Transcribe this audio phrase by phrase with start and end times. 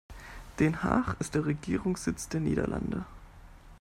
[0.57, 3.05] Den Haag ist der Regierungssitz der Niederlande.